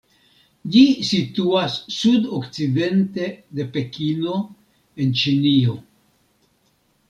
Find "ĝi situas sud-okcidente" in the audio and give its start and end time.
0.75-3.29